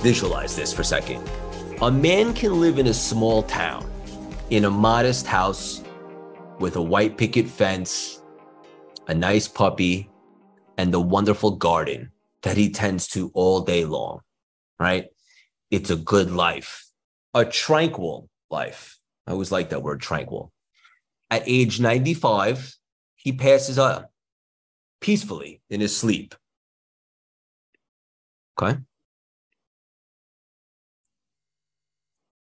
Visualize 0.00 0.56
this 0.56 0.72
for 0.72 0.80
a 0.80 0.84
second. 0.84 1.28
A 1.82 1.90
man 1.90 2.32
can 2.32 2.58
live 2.58 2.78
in 2.78 2.86
a 2.86 2.94
small 2.94 3.42
town, 3.42 3.90
in 4.48 4.64
a 4.64 4.70
modest 4.70 5.26
house 5.26 5.82
with 6.58 6.76
a 6.76 6.82
white 6.82 7.18
picket 7.18 7.46
fence, 7.46 8.22
a 9.08 9.14
nice 9.14 9.46
puppy, 9.46 10.10
and 10.78 10.94
a 10.94 11.00
wonderful 11.00 11.50
garden 11.50 12.12
that 12.42 12.56
he 12.56 12.70
tends 12.70 13.08
to 13.08 13.30
all 13.34 13.60
day 13.60 13.84
long, 13.84 14.20
right? 14.78 15.06
It's 15.70 15.90
a 15.90 15.96
good 15.96 16.30
life, 16.30 16.86
a 17.34 17.44
tranquil 17.44 18.30
life. 18.50 18.98
I 19.26 19.32
always 19.32 19.52
like 19.52 19.68
that 19.68 19.82
word, 19.82 20.00
tranquil. 20.00 20.50
At 21.30 21.42
age 21.46 21.78
95, 21.78 22.74
he 23.16 23.32
passes 23.32 23.78
on 23.78 24.06
peacefully 25.00 25.60
in 25.68 25.80
his 25.80 25.94
sleep. 25.94 26.34
Okay. 28.60 28.78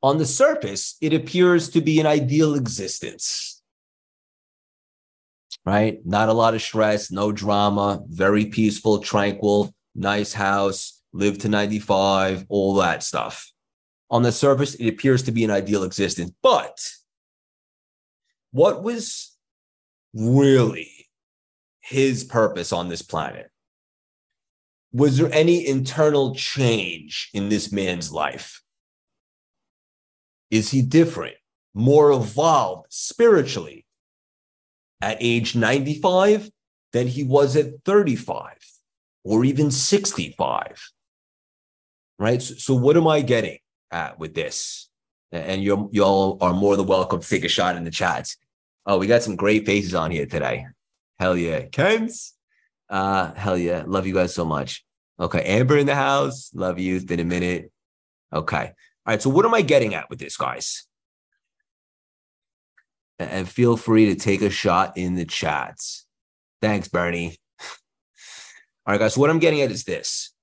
On 0.04 0.18
the 0.18 0.26
surface, 0.26 0.98
it 1.02 1.14
appears 1.14 1.70
to 1.70 1.82
be 1.82 2.00
an 2.00 2.08
ideal 2.08 2.56
existence, 2.56 3.62
right? 5.66 6.00
Not 6.06 6.30
a 6.30 6.34
lot 6.34 6.56
of 6.56 6.62
stress, 6.62 7.12
no 7.12 7.32
drama, 7.32 8.02
very 8.08 8.46
peaceful, 8.46 9.00
tranquil, 9.00 9.74
nice 9.94 10.34
house, 10.34 11.02
live 11.14 11.38
to 11.40 11.50
95, 11.50 12.46
all 12.50 12.76
that 12.76 13.04
stuff. 13.04 13.52
On 14.10 14.24
the 14.24 14.32
surface, 14.32 14.76
it 14.76 14.88
appears 14.88 15.24
to 15.24 15.32
be 15.32 15.44
an 15.44 15.52
ideal 15.52 15.84
existence. 15.84 16.32
But 16.42 16.80
what 18.52 18.84
was 18.84 19.38
really 20.14 21.08
his 21.80 22.24
purpose 22.24 22.74
on 22.74 22.90
this 22.90 23.02
planet? 23.02 23.50
Was 24.92 25.18
there 25.18 25.32
any 25.32 25.66
internal 25.66 26.36
change 26.36 27.30
in 27.34 27.50
this 27.50 27.72
man's 27.72 28.12
life? 28.12 28.62
Is 30.52 30.70
he 30.70 30.82
different, 30.82 31.36
more 31.74 32.12
evolved 32.12 32.88
spiritually 32.90 33.86
at 35.02 35.18
age 35.22 35.56
95 35.56 36.52
than 36.92 37.08
he 37.08 37.24
was 37.24 37.56
at 37.56 37.84
35 37.86 38.58
or 39.24 39.46
even 39.46 39.72
65? 39.72 40.92
Right. 42.20 42.42
So, 42.42 42.54
so 42.56 42.76
what 42.76 42.98
am 42.98 43.08
I 43.08 43.22
getting 43.22 43.60
at 43.90 44.20
with 44.20 44.36
this? 44.36 44.90
And 45.32 45.64
you 45.64 45.90
y'all 45.94 46.38
are 46.42 46.54
more 46.54 46.76
than 46.76 46.86
welcome 46.86 47.22
to 47.22 47.28
take 47.28 47.46
a 47.46 47.50
shot 47.50 47.78
in 47.78 47.86
the 47.86 47.92
chats. 47.92 48.36
Oh, 48.86 48.98
we 48.98 49.08
got 49.08 49.24
some 49.24 49.38
great 49.38 49.66
faces 49.66 49.96
on 49.96 50.12
here 50.12 50.26
today. 50.26 50.66
Hell 51.20 51.38
yeah. 51.38 51.62
Kens. 51.62 52.34
Uh, 52.90 53.34
hell 53.36 53.58
yeah. 53.58 53.84
Love 53.88 54.06
you 54.06 54.14
guys 54.14 54.36
so 54.36 54.44
much. 54.44 54.84
Okay. 55.20 55.44
Amber 55.44 55.78
in 55.78 55.86
the 55.86 55.96
house. 55.96 56.52
Love 56.54 56.80
you. 56.80 56.98
It's 56.98 57.06
been 57.06 57.22
a 57.22 57.26
minute. 57.26 57.72
Okay. 58.34 58.74
All 59.06 59.14
right. 59.14 59.22
So, 59.22 59.30
what 59.30 59.46
am 59.46 59.54
I 59.54 59.62
getting 59.62 59.94
at 59.94 60.10
with 60.10 60.20
this, 60.20 60.38
guys? 60.38 60.86
And 63.20 63.48
feel 63.48 63.78
free 63.78 64.08
to 64.08 64.16
take 64.16 64.42
a 64.42 64.50
shot 64.50 64.98
in 64.98 65.16
the 65.16 65.26
chats. 65.26 66.06
Thanks, 66.62 66.88
Bernie. 66.88 67.38
All 68.86 68.94
right, 68.94 69.00
guys. 69.00 69.14
So 69.14 69.22
what 69.22 69.30
I'm 69.30 69.40
getting 69.40 69.62
at 69.62 69.72
is 69.72 69.84
this. 69.84 70.34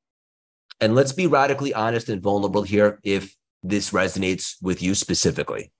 And 0.80 0.94
let's 0.94 1.12
be 1.12 1.26
radically 1.26 1.74
honest 1.74 2.08
and 2.08 2.22
vulnerable 2.22 2.62
here 2.62 3.00
if 3.02 3.34
this 3.62 3.90
resonates 3.90 4.54
with 4.62 4.80
you 4.80 4.94
specifically. 4.94 5.72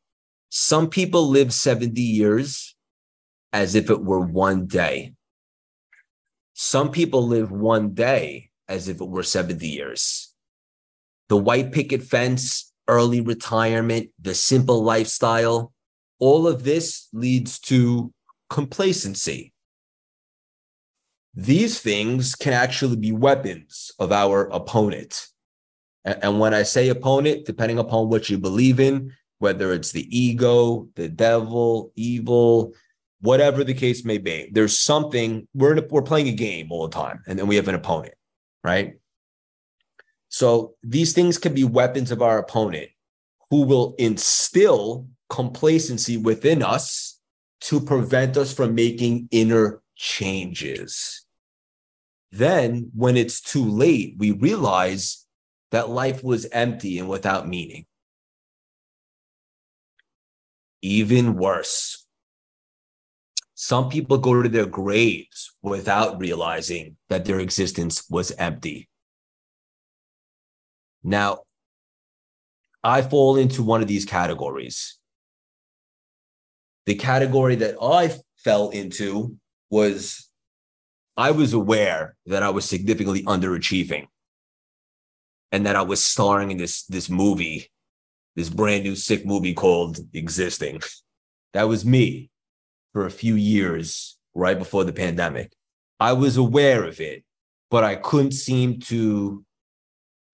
Some 0.50 0.88
people 0.88 1.28
live 1.28 1.52
70 1.52 2.00
years 2.00 2.74
as 3.52 3.74
if 3.74 3.90
it 3.90 4.02
were 4.02 4.20
one 4.20 4.66
day. 4.66 5.14
Some 6.54 6.90
people 6.90 7.26
live 7.26 7.52
one 7.52 7.94
day 7.94 8.50
as 8.66 8.88
if 8.88 9.00
it 9.00 9.08
were 9.08 9.22
70 9.22 9.66
years. 9.66 10.34
The 11.28 11.36
white 11.36 11.72
picket 11.72 12.02
fence 12.02 12.67
early 12.88 13.20
retirement, 13.20 14.10
the 14.20 14.34
simple 14.34 14.82
lifestyle, 14.82 15.72
all 16.18 16.46
of 16.46 16.64
this 16.64 17.08
leads 17.12 17.58
to 17.60 18.12
complacency. 18.50 19.52
These 21.34 21.80
things 21.80 22.34
can 22.34 22.52
actually 22.52 22.96
be 22.96 23.12
weapons 23.12 23.92
of 23.98 24.10
our 24.10 24.48
opponent. 24.48 25.28
And 26.04 26.40
when 26.40 26.54
I 26.54 26.62
say 26.62 26.88
opponent, 26.88 27.44
depending 27.46 27.78
upon 27.78 28.08
what 28.08 28.28
you 28.30 28.38
believe 28.38 28.80
in, 28.80 29.12
whether 29.38 29.72
it's 29.72 29.92
the 29.92 30.06
ego, 30.16 30.88
the 30.96 31.08
devil, 31.08 31.92
evil, 31.94 32.72
whatever 33.20 33.62
the 33.62 33.74
case 33.74 34.04
may 34.04 34.18
be, 34.18 34.48
there's 34.52 34.78
something 34.78 35.46
we're 35.54 35.86
we're 35.90 36.02
playing 36.02 36.28
a 36.28 36.32
game 36.32 36.68
all 36.70 36.88
the 36.88 36.94
time, 36.94 37.22
and 37.26 37.38
then 37.38 37.46
we 37.46 37.56
have 37.56 37.68
an 37.68 37.74
opponent, 37.74 38.14
right? 38.64 38.94
So 40.28 40.74
these 40.82 41.12
things 41.12 41.38
can 41.38 41.54
be 41.54 41.64
weapons 41.64 42.10
of 42.10 42.22
our 42.22 42.38
opponent 42.38 42.90
who 43.50 43.62
will 43.62 43.94
instill 43.98 45.08
complacency 45.30 46.16
within 46.16 46.62
us 46.62 47.18
to 47.60 47.80
prevent 47.80 48.36
us 48.36 48.52
from 48.52 48.74
making 48.74 49.28
inner 49.30 49.82
changes. 49.96 51.24
Then, 52.30 52.90
when 52.94 53.16
it's 53.16 53.40
too 53.40 53.64
late, 53.64 54.16
we 54.18 54.32
realize 54.32 55.26
that 55.70 55.88
life 55.88 56.22
was 56.22 56.46
empty 56.52 56.98
and 56.98 57.08
without 57.08 57.48
meaning. 57.48 57.86
Even 60.82 61.34
worse, 61.34 62.06
some 63.54 63.88
people 63.88 64.18
go 64.18 64.40
to 64.40 64.48
their 64.48 64.66
graves 64.66 65.52
without 65.62 66.20
realizing 66.20 66.96
that 67.08 67.24
their 67.24 67.40
existence 67.40 68.08
was 68.08 68.30
empty. 68.32 68.88
Now, 71.08 71.38
I 72.84 73.00
fall 73.00 73.38
into 73.38 73.62
one 73.62 73.80
of 73.80 73.88
these 73.88 74.04
categories. 74.04 74.98
The 76.84 76.96
category 76.96 77.56
that 77.56 77.76
I 77.82 78.14
fell 78.44 78.68
into 78.68 79.38
was 79.70 80.28
I 81.16 81.30
was 81.30 81.54
aware 81.54 82.14
that 82.26 82.42
I 82.42 82.50
was 82.50 82.66
significantly 82.66 83.22
underachieving 83.22 84.08
and 85.50 85.64
that 85.64 85.76
I 85.76 85.82
was 85.82 86.04
starring 86.04 86.50
in 86.50 86.58
this, 86.58 86.84
this 86.84 87.08
movie, 87.08 87.70
this 88.36 88.50
brand 88.50 88.84
new 88.84 88.94
sick 88.94 89.24
movie 89.24 89.54
called 89.54 89.98
Existing. 90.12 90.82
That 91.54 91.68
was 91.68 91.86
me 91.86 92.28
for 92.92 93.06
a 93.06 93.10
few 93.10 93.34
years 93.34 94.18
right 94.34 94.58
before 94.58 94.84
the 94.84 94.92
pandemic. 94.92 95.54
I 95.98 96.12
was 96.12 96.36
aware 96.36 96.84
of 96.84 97.00
it, 97.00 97.24
but 97.70 97.82
I 97.82 97.96
couldn't 97.96 98.32
seem 98.32 98.80
to 98.80 99.42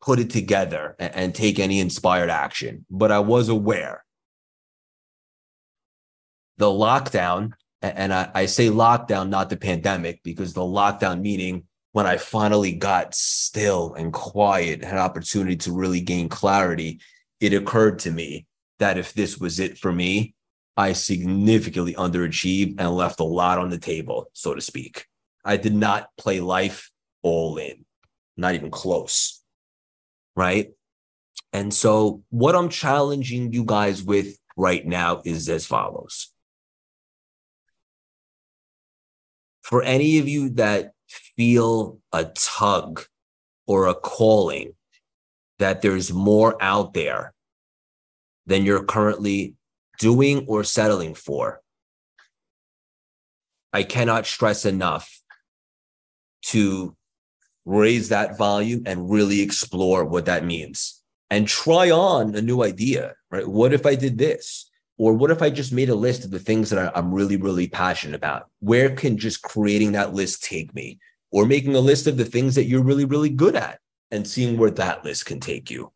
put 0.04 0.20
it 0.20 0.30
together 0.30 0.94
and, 0.98 1.14
and 1.14 1.34
take 1.34 1.58
any 1.58 1.80
inspired 1.80 2.30
action, 2.30 2.84
but 2.90 3.10
I 3.10 3.20
was 3.20 3.48
aware. 3.48 4.04
The 6.58 6.66
lockdown, 6.66 7.52
and 7.82 8.12
I, 8.12 8.30
I 8.34 8.46
say 8.46 8.68
lockdown, 8.68 9.28
not 9.28 9.50
the 9.50 9.56
pandemic, 9.56 10.20
because 10.22 10.52
the 10.52 10.60
lockdown 10.60 11.20
meaning 11.20 11.64
when 11.92 12.06
I 12.06 12.16
finally 12.16 12.72
got 12.72 13.14
still 13.14 13.94
and 13.94 14.12
quiet, 14.12 14.84
had 14.84 14.98
opportunity 14.98 15.56
to 15.58 15.72
really 15.72 16.00
gain 16.00 16.28
clarity, 16.28 17.00
it 17.40 17.54
occurred 17.54 18.00
to 18.00 18.10
me 18.10 18.46
that 18.80 18.98
if 18.98 19.12
this 19.12 19.38
was 19.38 19.60
it 19.60 19.78
for 19.78 19.92
me, 19.92 20.34
I 20.76 20.92
significantly 20.92 21.94
underachieved 21.94 22.74
and 22.78 22.90
left 22.90 23.20
a 23.20 23.24
lot 23.24 23.58
on 23.58 23.70
the 23.70 23.78
table, 23.78 24.28
so 24.32 24.54
to 24.54 24.60
speak. 24.60 25.06
I 25.44 25.56
did 25.56 25.74
not 25.74 26.08
play 26.18 26.40
life 26.40 26.90
all 27.22 27.58
in, 27.58 27.84
not 28.36 28.54
even 28.54 28.70
close 28.70 29.43
right? 30.36 30.72
And 31.52 31.72
so, 31.72 32.22
what 32.30 32.56
I'm 32.56 32.68
challenging 32.68 33.52
you 33.52 33.64
guys 33.64 34.02
with 34.02 34.38
right 34.56 34.84
now 34.84 35.22
is 35.24 35.48
as 35.48 35.66
follows. 35.66 36.32
For 39.62 39.82
any 39.82 40.18
of 40.18 40.28
you 40.28 40.50
that 40.50 40.92
feel 41.08 42.00
a 42.12 42.24
tug 42.24 43.04
or 43.66 43.86
a 43.86 43.94
calling 43.94 44.74
that 45.58 45.80
there's 45.80 46.12
more 46.12 46.56
out 46.60 46.92
there 46.92 47.32
than 48.46 48.64
you're 48.64 48.84
currently 48.84 49.54
doing 49.98 50.44
or 50.48 50.64
settling 50.64 51.14
for, 51.14 51.62
I 53.72 53.82
cannot 53.84 54.26
stress 54.26 54.64
enough 54.64 55.20
to 56.46 56.96
raise 57.64 58.08
that 58.10 58.36
volume 58.38 58.82
and 58.86 59.10
really 59.10 59.40
explore 59.40 60.04
what 60.04 60.26
that 60.26 60.44
means. 60.44 61.00
and 61.30 61.48
try 61.48 61.90
on 61.90 62.34
a 62.34 62.42
new 62.42 62.62
idea, 62.62 63.14
right? 63.30 63.48
What 63.48 63.72
if 63.72 63.86
I 63.86 63.94
did 63.94 64.18
this? 64.18 64.70
Or 64.96 65.14
what 65.14 65.32
if 65.32 65.42
I 65.42 65.50
just 65.50 65.72
made 65.72 65.88
a 65.88 65.94
list 65.94 66.24
of 66.24 66.30
the 66.30 66.38
things 66.38 66.70
that 66.70 66.96
I'm 66.96 67.12
really, 67.12 67.36
really 67.36 67.66
passionate 67.66 68.14
about? 68.14 68.48
Where 68.60 68.94
can 68.94 69.18
just 69.18 69.42
creating 69.42 69.92
that 69.92 70.14
list 70.14 70.44
take 70.44 70.72
me? 70.74 71.00
Or 71.32 71.46
making 71.46 71.74
a 71.74 71.80
list 71.80 72.06
of 72.06 72.16
the 72.16 72.24
things 72.24 72.54
that 72.54 72.66
you're 72.66 72.84
really, 72.84 73.04
really 73.04 73.30
good 73.30 73.56
at 73.56 73.80
and 74.12 74.28
seeing 74.28 74.56
where 74.56 74.70
that 74.70 75.04
list 75.04 75.26
can 75.26 75.40
take 75.40 75.70
you. 75.70 75.92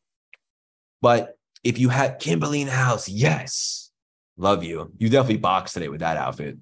But 1.01 1.39
if 1.63 1.79
you 1.79 1.91
had 1.91 2.19
Kimberly 2.19 2.63
in 2.63 2.67
the 2.67 2.73
house, 2.73 3.09
yes, 3.09 3.93
love 4.37 4.65
you. 4.65 4.93
You 4.99 5.09
definitely 5.09 5.37
boxed 5.37 5.75
today 5.75 5.89
with 5.89 6.01
that 6.01 6.17
outfit, 6.17 6.57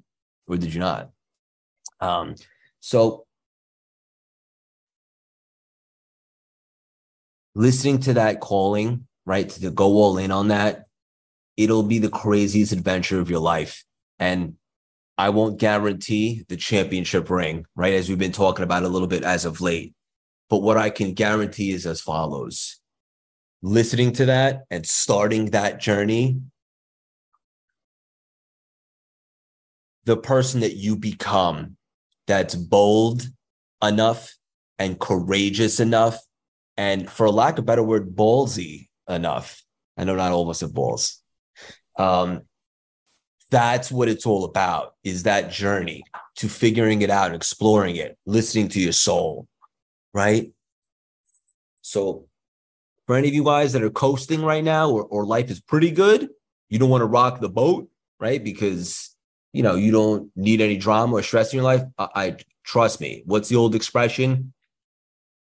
or 0.47 0.59
did 0.59 0.75
you 0.75 0.81
not? 0.81 1.11
Um, 2.01 2.35
so 2.81 3.26
listening 7.57 7.99
to 7.99 8.13
that 8.13 8.39
calling, 8.41 9.07
right, 9.25 9.49
to 9.49 9.71
go 9.71 9.87
all 9.87 10.19
in 10.19 10.31
on 10.31 10.49
that, 10.49 10.85
it'll 11.57 11.83
be 11.83 11.99
the 11.99 12.11
craziest 12.11 12.71
adventure 12.71 13.19
of 13.19 13.31
your 13.31 13.41
life. 13.41 13.83
And 14.19 14.57
I 15.17 15.31
won't 15.31 15.59
guarantee 15.59 16.45
the 16.49 16.59
championship 16.59 17.31
ring, 17.31 17.65
right? 17.75 17.95
As 17.95 18.11
we've 18.11 18.19
been 18.19 18.31
talking 18.31 18.63
about 18.63 18.83
a 18.83 18.89
little 18.89 19.09
bit 19.09 19.25
as 19.25 19.47
of 19.47 19.63
late. 19.63 19.95
But 20.51 20.59
what 20.59 20.77
I 20.77 20.91
can 20.91 21.15
guarantee 21.15 21.71
is 21.73 21.87
as 21.87 22.01
follows 22.01 22.79
listening 23.63 24.13
to 24.13 24.27
that 24.27 24.65
and 24.71 24.87
starting 24.87 25.47
that 25.47 25.81
journey, 25.81 26.43
the 30.05 30.19
person 30.19 30.61
that 30.61 30.77
you 30.77 30.95
become 30.95 31.79
that's 32.27 32.55
bold 32.55 33.27
enough 33.83 34.37
and 34.79 35.01
courageous 35.01 35.81
enough, 35.81 36.19
and 36.77 37.11
for 37.11 37.27
a 37.27 37.31
lack 37.31 37.59
of 37.59 37.67
better 37.67 37.83
word, 37.83 38.15
ballsy 38.15 38.89
enough. 39.09 39.63
I 39.97 40.05
know 40.05 40.17
not 40.17 40.33
all 40.33 40.43
of 40.43 40.49
us 40.49 40.61
have 40.61 40.75
balls. 40.75 41.23
Um, 41.99 42.43
that's 43.51 43.91
what 43.91 44.09
it's 44.09 44.27
all 44.27 44.45
about 44.45 44.95
is 45.05 45.23
that 45.23 45.51
journey 45.51 46.03
to 46.37 46.49
figuring 46.49 47.03
it 47.03 47.11
out, 47.11 47.35
exploring 47.35 47.97
it, 47.97 48.19
listening 48.27 48.69
to 48.69 48.81
your 48.81 48.93
soul, 48.93 49.47
right? 50.13 50.51
So 51.81 52.27
for 53.07 53.17
any 53.17 53.29
of 53.29 53.35
you 53.35 53.45
guys 53.45 53.73
that 53.73 53.83
are 53.83 53.91
coasting 53.91 54.43
right 54.43 54.65
now 54.65 54.91
or, 54.91 55.05
or 55.05 55.25
life 55.25 55.51
is 55.51 55.61
pretty 55.61 55.93
good, 55.93 56.29
you 56.69 56.79
don't 56.79 56.91
want 56.91 57.03
to 57.03 57.07
rock 57.07 57.41
the 57.41 57.49
boat, 57.49 57.89
right? 58.19 58.43
Because 58.43 59.15
you 59.53 59.63
know 59.63 59.77
you 59.77 59.93
don't 59.93 60.31
need 60.37 60.61
any 60.61 60.77
drama 60.77 61.15
or 61.15 61.23
stress 61.23 61.53
in 61.53 61.59
your 61.59 61.65
life. 61.65 61.83
I, 61.97 62.09
I 62.15 62.37
trust 62.65 63.01
me. 63.01 63.23
What's 63.25 63.49
the 63.49 63.57
old 63.57 63.75
expression? 63.75 64.53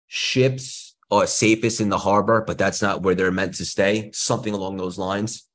Ships 0.09 0.92
are 1.13 1.27
safest 1.27 1.83
in 1.83 1.91
the 1.91 1.99
harbor, 1.99 2.43
but 2.47 2.57
that's 2.57 2.81
not 2.81 3.03
where 3.03 3.15
they're 3.15 3.31
meant 3.31 3.55
to 3.57 3.67
stay. 3.67 4.11
Something 4.15 4.55
along 4.55 4.79
those 4.79 4.97
lines. 4.97 5.47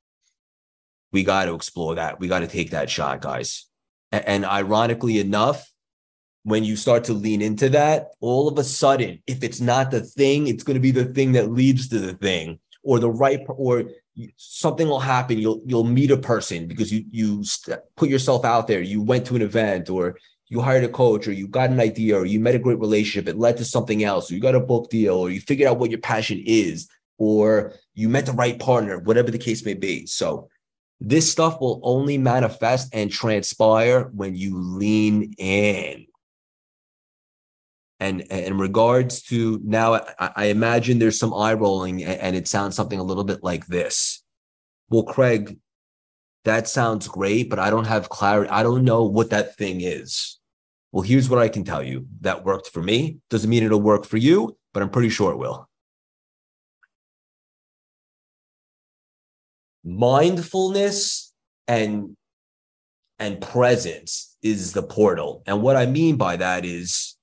We 1.12 1.24
got 1.24 1.46
to 1.46 1.56
explore 1.56 1.96
that. 1.96 2.20
We 2.20 2.28
got 2.28 2.40
to 2.40 2.48
take 2.48 2.70
that 2.72 2.92
shot, 2.92 3.22
guys. 3.22 3.66
And, 4.12 4.26
and 4.28 4.46
ironically 4.46 5.20
enough, 5.20 5.68
when 6.44 6.64
you 6.64 6.76
start 6.76 7.06
to 7.06 7.14
lean 7.14 7.42
into 7.42 7.70
that, 7.70 8.10
all 8.22 8.48
of 8.48 8.60
a 8.60 8.64
sudden, 8.64 9.24
if 9.26 9.44
it's 9.44 9.60
not 9.60 9.90
the 9.90 10.02
thing, 10.02 10.48
it's 10.48 10.64
going 10.64 10.76
to 10.76 10.80
be 10.80 10.92
the 10.92 11.06
thing 11.06 11.32
that 11.32 11.52
leads 11.52 11.90
to 11.90 11.98
the 12.00 12.14
thing, 12.14 12.60
or 12.84 13.00
the 13.00 13.10
right, 13.10 13.42
or 13.50 13.86
something 14.38 14.88
will 14.88 15.00
happen. 15.00 15.40
You'll 15.40 15.62
you'll 15.66 15.84
meet 15.84 16.12
a 16.12 16.18
person 16.18 16.68
because 16.68 16.94
you 16.94 17.04
you 17.10 17.44
put 17.96 18.10
yourself 18.10 18.46
out 18.46 18.68
there. 18.68 18.80
You 18.80 19.02
went 19.02 19.26
to 19.26 19.36
an 19.36 19.42
event, 19.42 19.90
or 19.90 20.18
you 20.50 20.62
hired 20.62 20.84
a 20.84 20.90
coach, 20.90 21.28
or 21.28 21.34
you 21.34 21.48
got 21.48 21.70
an 21.70 21.80
idea, 21.80 22.18
or 22.18 22.26
you 22.26 22.40
met 22.40 22.56
a 22.56 22.60
great 22.60 22.80
relationship. 22.80 23.28
It 23.28 23.38
led 23.38 23.58
to 23.58 23.66
something 23.66 24.04
else, 24.04 24.30
or 24.30 24.36
you 24.36 24.42
got 24.42 24.56
a 24.56 24.60
book 24.60 24.90
deal, 24.90 25.16
or 25.16 25.30
you 25.30 25.42
figured 25.42 25.70
out 25.70 25.80
what 25.80 25.92
your 25.92 26.00
passion 26.00 26.42
is, 26.46 26.88
or 27.18 27.74
you 27.94 28.10
met 28.10 28.26
the 28.26 28.32
right 28.32 28.58
partner, 28.60 29.00
whatever 29.00 29.32
the 29.32 29.38
case 29.38 29.66
may 29.66 29.74
be. 29.74 30.06
So 30.06 30.50
this 31.00 31.32
stuff 31.32 31.60
will 31.60 31.80
only 31.84 32.18
manifest 32.18 32.94
and 32.94 33.12
transpire 33.12 34.10
when 34.14 34.36
you 34.36 34.58
lean 34.58 35.34
in 35.38 36.08
and 38.00 38.22
in 38.22 38.58
regards 38.58 39.24
to 39.24 39.60
now, 39.64 40.02
I, 40.20 40.46
imagine 40.46 41.00
there's 41.00 41.20
some 41.20 41.34
eye 41.34 41.54
rolling 41.54 42.04
and, 42.04 42.20
and 42.20 42.36
it 42.36 42.48
sounds 42.48 42.76
something 42.76 43.00
a 43.00 43.04
little 43.04 43.24
bit 43.24 43.44
like 43.44 43.66
this. 43.66 44.24
Well, 44.90 45.04
Craig, 45.04 45.58
that 46.48 46.70
sounds 46.70 47.10
great, 47.10 47.50
but 47.50 47.60
I 47.60 47.70
don't 47.70 47.88
have 47.88 48.08
clarity. 48.08 48.50
I 48.50 48.64
don't 48.64 48.86
know 48.86 49.04
what 49.04 49.32
that 49.32 49.58
thing 49.58 49.82
is. 49.82 50.40
Well, 50.94 51.04
here's 51.04 51.30
what 51.30 51.40
I 51.40 51.50
can 51.50 51.66
tell 51.66 51.84
you 51.84 52.08
that 52.22 52.46
worked 52.46 52.70
for 52.70 52.82
me. 52.82 53.18
Doesn't 53.30 53.50
mean 53.50 53.64
it'll 53.64 53.82
work 53.82 54.06
for 54.06 54.16
you, 54.16 54.58
but 54.74 54.82
I'm 54.82 54.90
pretty 54.90 55.10
sure 55.10 55.34
it 55.34 55.38
will. 55.38 55.68
Mindfulness 59.84 61.34
and 61.68 62.16
and 63.20 63.42
presence 63.42 64.38
is 64.42 64.72
the 64.72 64.84
portal. 64.84 65.44
And 65.48 65.62
what 65.62 65.76
I 65.76 65.86
mean 65.86 66.16
by 66.16 66.38
that 66.38 66.64
is 66.64 67.18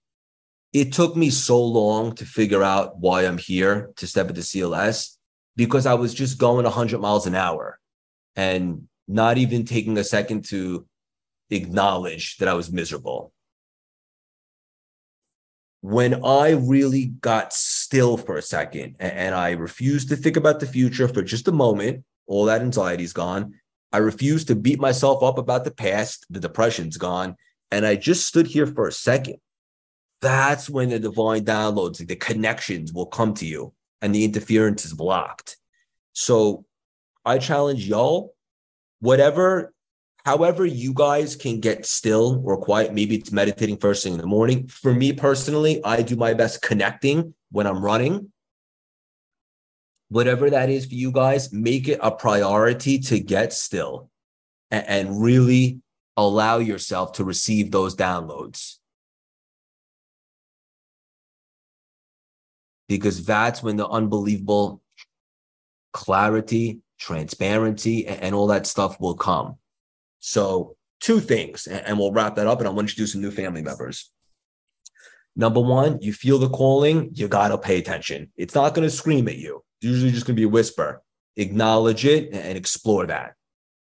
it 0.75 0.93
took 0.93 1.17
me 1.17 1.31
so 1.31 1.65
long 1.65 2.15
to 2.17 2.27
figure 2.27 2.63
out 2.63 2.99
why 2.99 3.23
I'm 3.23 3.39
here 3.39 3.91
to 3.97 4.07
step 4.07 4.29
into 4.29 4.43
CLS 4.43 5.17
because 5.57 5.87
I 5.87 5.95
was 5.95 6.13
just 6.13 6.37
going 6.37 6.65
100 6.65 7.01
miles 7.01 7.27
an 7.27 7.35
hour 7.35 7.79
and 8.37 8.89
not 9.07 9.39
even 9.39 9.65
taking 9.65 9.99
a 9.99 10.05
second 10.05 10.45
to 10.47 10.87
acknowledge 11.51 12.39
that 12.39 12.49
I 12.49 12.55
was 12.55 12.73
miserable. 12.73 13.33
When 15.81 16.25
I 16.25 16.51
really 16.53 17.07
got 17.07 17.53
still 17.53 18.17
for 18.17 18.37
a 18.37 18.43
second 18.43 18.97
and 18.99 19.35
I 19.35 19.51
refused 19.51 20.09
to 20.09 20.17
think 20.17 20.37
about 20.37 20.61
the 20.61 20.67
future 20.67 21.09
for 21.09 21.23
just 21.23 21.49
a 21.49 21.53
moment, 21.53 22.05
all 22.27 22.47
that 22.47 22.63
anxiety's 22.63 23.13
gone. 23.13 23.55
I 23.93 23.99
refused 23.99 24.49
to 24.49 24.57
beat 24.57 24.81
myself 24.81 25.23
up 25.23 25.37
about 25.37 25.65
the 25.65 25.71
past, 25.71 26.27
the 26.31 26.41
depression's 26.41 26.97
gone. 26.97 27.37
And 27.71 27.85
I 27.85 27.97
just 27.97 28.27
stood 28.27 28.47
here 28.47 28.67
for 28.67 28.89
a 28.89 28.93
second 28.93 29.37
that's 30.25 30.71
when 30.71 30.89
the 30.89 30.99
divine 30.99 31.45
downloads, 31.45 31.99
the 31.99 32.17
connections 32.17 32.95
will 32.95 33.05
come 33.05 33.35
to 33.35 33.47
you 33.47 33.75
and 34.01 34.15
the 34.15 34.25
interference 34.25 34.87
is 34.87 34.95
blocked. 34.95 35.59
So 36.15 36.65
I 37.27 37.37
challenge 37.37 37.87
y'all, 37.87 38.35
whatever, 39.05 39.75
however 40.25 40.65
you 40.65 40.95
guys 40.95 41.37
can 41.37 41.61
get 41.61 41.85
still 41.85 42.43
or 42.47 42.57
quiet, 42.57 42.95
maybe 42.95 43.17
it's 43.17 43.31
meditating 43.31 43.77
first 43.77 44.03
thing 44.03 44.15
in 44.15 44.19
the 44.19 44.27
morning. 44.27 44.67
For 44.67 44.95
me 44.95 45.13
personally, 45.13 45.85
I 45.85 46.01
do 46.01 46.17
my 46.17 46.33
best 46.33 46.63
connecting 46.63 47.35
when 47.53 47.67
I'm 47.67 47.85
running. 47.85 48.33
Whatever 50.09 50.49
that 50.49 50.71
is 50.71 50.87
for 50.87 50.95
you 50.95 51.13
guys, 51.13 51.53
make 51.53 51.87
it 51.87 52.01
a 52.03 52.11
priority 52.11 52.99
to 53.01 53.21
get 53.21 53.53
still 53.53 54.09
and, 54.71 54.87
and 54.89 55.23
really 55.23 55.81
allow 56.17 56.57
yourself 56.57 57.13
to 57.13 57.25
receive 57.25 57.71
those 57.71 57.95
downloads 57.95 58.79
because 62.89 63.27
that's 63.27 63.63
when 63.63 63.77
the 63.77 63.87
unbelievable 63.87 64.81
clarity, 65.93 66.81
transparency, 66.99 68.07
and 68.07 68.35
all 68.35 68.47
that 68.49 68.67
stuff 68.67 69.01
will 69.01 69.15
come. 69.15 69.57
So, 70.21 70.77
two 71.01 71.21
things, 71.21 71.67
and 71.67 71.99
we'll 71.99 72.13
wrap 72.13 72.37
that 72.37 72.47
up. 72.47 72.59
And 72.59 72.69
I 72.69 72.71
want 72.71 72.89
to 72.89 72.93
introduce 72.93 73.13
some 73.13 73.23
new 73.23 73.31
family 73.31 73.63
members. 73.63 74.11
Number 75.37 75.61
one, 75.61 75.99
you 76.01 76.13
feel 76.13 76.39
the 76.39 76.49
calling, 76.49 77.11
you 77.13 77.27
got 77.29 77.49
to 77.49 77.59
pay 77.59 77.79
attention. 77.79 78.31
It's 78.37 78.55
not 78.55 78.75
going 78.75 78.87
to 78.87 78.95
scream 78.95 79.29
at 79.29 79.37
you, 79.37 79.63
it's 79.81 79.91
usually 79.91 80.13
just 80.13 80.27
going 80.27 80.37
to 80.37 80.41
be 80.41 80.47
a 80.47 80.49
whisper. 80.49 81.03
Acknowledge 81.37 82.05
it 82.05 82.33
and 82.33 82.57
explore 82.57 83.07
that. 83.07 83.35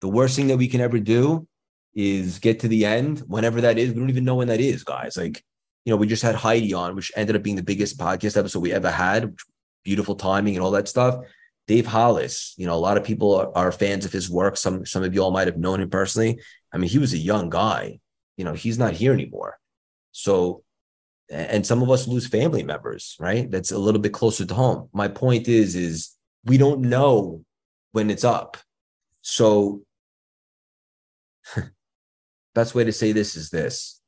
The 0.02 0.08
worst 0.08 0.36
thing 0.36 0.48
that 0.48 0.58
we 0.58 0.68
can 0.68 0.82
ever 0.82 1.00
do 1.00 1.48
is 1.96 2.38
get 2.40 2.60
to 2.60 2.68
the 2.68 2.86
end, 2.86 3.20
whenever 3.28 3.62
that 3.62 3.78
is. 3.78 3.90
We 3.90 4.00
don't 4.00 4.10
even 4.10 4.24
know 4.24 4.36
when 4.36 4.48
that 4.50 4.62
is, 4.62 4.84
guys. 4.84 5.18
Like, 5.18 5.44
you 5.84 5.92
know, 5.92 5.98
we 5.98 6.08
just 6.08 6.22
had 6.22 6.36
Heidi 6.36 6.74
on, 6.74 6.96
which 6.96 7.12
ended 7.16 7.36
up 7.36 7.42
being 7.42 7.56
the 7.56 7.64
biggest 7.64 7.98
podcast 7.98 8.38
episode 8.38 8.60
we 8.60 8.72
ever 8.72 8.92
had. 8.92 9.36
Beautiful 9.84 10.16
timing 10.16 10.56
and 10.56 10.64
all 10.64 10.72
that 10.72 10.88
stuff. 10.88 11.26
Dave 11.70 11.86
Hollis, 11.86 12.56
you 12.58 12.66
know, 12.66 12.74
a 12.74 12.82
lot 12.82 12.98
of 12.98 13.04
people 13.04 13.52
are, 13.54 13.72
fans 13.72 14.04
of 14.04 14.12
his 14.12 14.28
work. 14.28 14.58
Some 14.58 14.88
some 14.88 15.04
of 15.04 15.14
you 15.14 15.22
all 15.22 15.30
might 15.30 15.46
have 15.46 15.60
known 15.60 15.80
him 15.80 15.90
personally. 15.92 16.40
I 16.74 16.80
mean, 16.80 16.90
he 16.90 16.98
was 16.98 17.14
a 17.14 17.18
young 17.20 17.52
guy. 17.52 18.00
You 18.38 18.44
know, 18.44 18.54
he's 18.54 18.80
not 18.80 18.94
here 18.94 19.14
anymore. 19.14 19.60
So, 20.12 20.64
and 21.30 21.64
some 21.64 21.84
of 21.84 21.92
us 21.92 22.08
lose 22.08 22.26
family 22.26 22.64
members, 22.64 23.16
right? 23.20 23.52
That's 23.52 23.72
a 23.72 23.78
little 23.78 24.02
bit 24.02 24.14
closer 24.14 24.46
to 24.46 24.54
home. 24.56 24.90
My 24.94 25.10
point 25.10 25.48
is, 25.48 25.76
is 25.76 26.18
we 26.44 26.58
don't 26.58 26.82
know 26.82 27.46
when 27.92 28.10
it's 28.10 28.24
up. 28.24 28.58
So, 29.22 29.84
best 32.56 32.74
way 32.74 32.84
to 32.84 32.92
say 32.92 33.12
this 33.12 33.36
is 33.36 33.52
this 33.52 34.02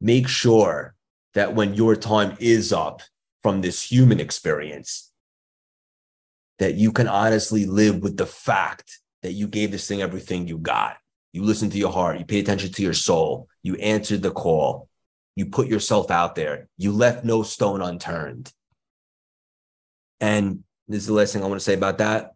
make 0.00 0.26
sure 0.26 0.96
that 1.34 1.54
when 1.54 1.74
your 1.74 1.94
time 1.94 2.36
is 2.40 2.72
up 2.72 3.02
from 3.42 3.60
this 3.60 3.80
human 3.80 4.18
experience, 4.18 5.12
that 6.58 6.74
you 6.74 6.92
can 6.92 7.08
honestly 7.08 7.66
live 7.66 8.02
with 8.02 8.16
the 8.16 8.26
fact 8.26 9.00
that 9.22 9.32
you 9.32 9.48
gave 9.48 9.70
this 9.70 9.88
thing 9.88 10.02
everything 10.02 10.46
you 10.46 10.58
got. 10.58 10.96
You 11.32 11.42
listened 11.42 11.72
to 11.72 11.78
your 11.78 11.92
heart, 11.92 12.18
you 12.18 12.24
paid 12.24 12.44
attention 12.44 12.72
to 12.72 12.82
your 12.82 12.92
soul, 12.92 13.48
you 13.62 13.74
answered 13.76 14.22
the 14.22 14.30
call, 14.30 14.88
you 15.34 15.46
put 15.46 15.66
yourself 15.66 16.10
out 16.10 16.36
there, 16.36 16.68
you 16.76 16.92
left 16.92 17.24
no 17.24 17.42
stone 17.42 17.82
unturned. 17.82 18.52
And 20.20 20.62
This 20.86 21.02
is 21.02 21.06
the 21.06 21.14
last 21.14 21.32
thing 21.32 21.42
I 21.42 21.46
want 21.46 21.60
to 21.60 21.64
say 21.64 21.74
about 21.74 21.98
that. 21.98 22.34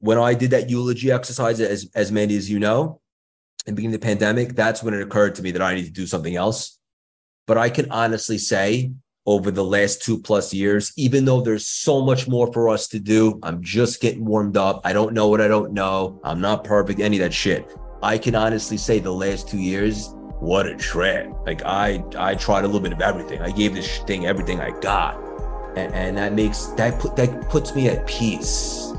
When 0.00 0.18
I 0.18 0.34
did 0.34 0.50
that 0.50 0.68
eulogy 0.68 1.10
exercise, 1.10 1.60
as 1.60 1.90
as 1.94 2.10
many 2.10 2.36
as 2.36 2.50
you 2.50 2.58
know, 2.58 3.00
the 3.64 3.72
beginning 3.72 3.92
the 3.92 3.98
pandemic, 3.98 4.54
that's 4.54 4.82
when 4.82 4.94
it 4.94 5.02
occurred 5.02 5.34
to 5.36 5.42
me 5.42 5.50
that 5.52 5.62
I 5.62 5.74
need 5.74 5.86
to 5.86 5.90
do 5.90 6.06
something 6.06 6.36
else. 6.36 6.78
But 7.46 7.58
I 7.58 7.70
can 7.70 7.90
honestly 7.90 8.38
say 8.38 8.92
over 9.26 9.50
the 9.50 9.64
last 9.64 10.02
two 10.02 10.18
plus 10.18 10.54
years, 10.54 10.92
even 10.96 11.24
though 11.24 11.40
there's 11.40 11.66
so 11.66 12.00
much 12.00 12.28
more 12.28 12.52
for 12.52 12.68
us 12.68 12.86
to 12.88 12.98
do, 13.00 13.38
I'm 13.42 13.62
just 13.62 14.00
getting 14.00 14.24
warmed 14.24 14.56
up. 14.56 14.80
I 14.84 14.92
don't 14.92 15.12
know 15.12 15.28
what 15.28 15.40
I 15.40 15.48
don't 15.48 15.72
know. 15.72 16.20
I'm 16.24 16.40
not 16.40 16.64
perfect, 16.64 17.00
any 17.00 17.18
of 17.18 17.22
that 17.22 17.34
shit. 17.34 17.66
I 18.02 18.18
can 18.18 18.34
honestly 18.34 18.76
say 18.76 19.00
the 19.00 19.12
last 19.12 19.48
two 19.48 19.58
years, 19.58 20.10
what 20.38 20.66
a 20.66 20.76
trip. 20.76 21.32
Like 21.44 21.62
I 21.64 22.04
I 22.16 22.34
tried 22.34 22.64
a 22.64 22.66
little 22.68 22.80
bit 22.80 22.92
of 22.92 23.00
everything. 23.00 23.40
I 23.40 23.50
gave 23.50 23.74
this 23.74 23.98
thing 24.00 24.26
everything 24.26 24.60
I 24.60 24.78
got. 24.80 25.16
And, 25.76 25.92
and 25.92 26.16
that 26.16 26.32
makes 26.32 26.66
that 26.78 27.00
put 27.00 27.16
that 27.16 27.48
puts 27.48 27.74
me 27.74 27.88
at 27.88 28.06
peace. 28.06 28.92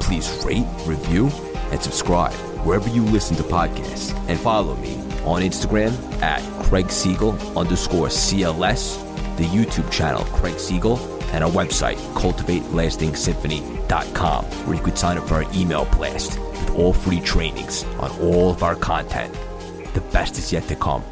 Please 0.00 0.44
rate, 0.44 0.66
review, 0.86 1.30
and 1.70 1.82
subscribe 1.82 2.34
wherever 2.64 2.88
you 2.88 3.02
listen 3.02 3.36
to 3.36 3.42
podcasts. 3.42 4.14
And 4.28 4.38
follow 4.38 4.76
me 4.76 4.99
on 5.24 5.42
Instagram 5.42 5.92
at 6.22 6.40
Craig 6.64 6.90
Siegel 6.90 7.36
underscore 7.56 8.08
CLS, 8.08 8.98
the 9.36 9.44
YouTube 9.44 9.88
channel 9.90 10.24
Craig 10.26 10.58
Siegel, 10.58 10.98
and 11.32 11.42
our 11.44 11.50
website, 11.50 11.96
cultivatelastingsymphony.com, 12.14 14.44
where 14.44 14.76
you 14.76 14.82
could 14.82 14.98
sign 14.98 15.16
up 15.18 15.28
for 15.28 15.36
our 15.36 15.46
email 15.54 15.84
blast 15.86 16.38
with 16.38 16.76
all 16.76 16.92
free 16.92 17.20
trainings 17.20 17.84
on 18.00 18.10
all 18.20 18.50
of 18.50 18.62
our 18.62 18.76
content. 18.76 19.34
The 19.94 20.02
best 20.12 20.36
is 20.38 20.52
yet 20.52 20.68
to 20.68 20.76
come. 20.76 21.02